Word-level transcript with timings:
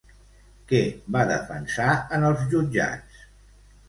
Què 0.69 0.77
va 1.15 1.25
defensar 1.31 1.89
en 2.17 2.25
els 2.31 2.47
jutjats? 2.55 3.21